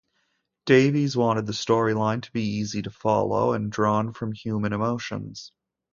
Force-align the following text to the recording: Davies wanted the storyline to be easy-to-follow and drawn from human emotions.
Davies 0.65 1.15
wanted 1.15 1.45
the 1.45 1.51
storyline 1.51 2.23
to 2.23 2.31
be 2.31 2.41
easy-to-follow 2.41 3.53
and 3.53 3.71
drawn 3.71 4.13
from 4.13 4.31
human 4.31 4.73
emotions. 4.73 5.51